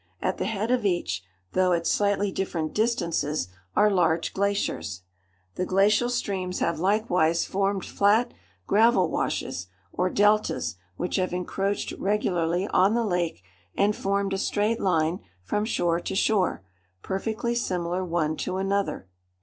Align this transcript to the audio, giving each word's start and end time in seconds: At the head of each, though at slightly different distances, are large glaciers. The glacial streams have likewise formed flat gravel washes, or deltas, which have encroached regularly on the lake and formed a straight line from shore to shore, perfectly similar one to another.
At 0.19 0.39
the 0.39 0.45
head 0.45 0.71
of 0.71 0.83
each, 0.83 1.21
though 1.53 1.73
at 1.73 1.85
slightly 1.85 2.31
different 2.31 2.73
distances, 2.73 3.49
are 3.75 3.91
large 3.91 4.33
glaciers. 4.33 5.03
The 5.53 5.65
glacial 5.67 6.09
streams 6.09 6.57
have 6.57 6.79
likewise 6.79 7.45
formed 7.45 7.85
flat 7.85 8.33
gravel 8.65 9.11
washes, 9.11 9.67
or 9.93 10.09
deltas, 10.09 10.75
which 10.97 11.17
have 11.17 11.33
encroached 11.33 11.93
regularly 11.99 12.65
on 12.69 12.95
the 12.95 13.05
lake 13.05 13.43
and 13.77 13.95
formed 13.95 14.33
a 14.33 14.39
straight 14.39 14.79
line 14.79 15.19
from 15.43 15.65
shore 15.65 15.99
to 15.99 16.15
shore, 16.15 16.63
perfectly 17.03 17.53
similar 17.53 18.03
one 18.03 18.35
to 18.37 18.57
another. 18.57 19.07